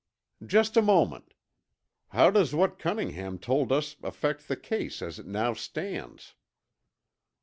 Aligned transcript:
"Just 0.43 0.75
a 0.77 0.81
moment. 0.81 1.35
How 2.09 2.31
does 2.31 2.55
what 2.55 2.79
Cunningham 2.79 3.37
told 3.37 3.71
us 3.71 3.97
affect 4.01 4.47
the 4.47 4.55
case 4.57 4.99
as 5.03 5.19
it 5.19 5.27
now 5.27 5.53
stands?" 5.53 6.33